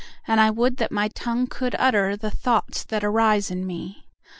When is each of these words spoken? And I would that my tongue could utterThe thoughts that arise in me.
And 0.27 0.41
I 0.41 0.49
would 0.49 0.77
that 0.77 0.91
my 0.91 1.09
tongue 1.09 1.45
could 1.45 1.73
utterThe 1.73 2.33
thoughts 2.33 2.83
that 2.85 3.03
arise 3.03 3.51
in 3.51 3.67
me. 3.67 4.07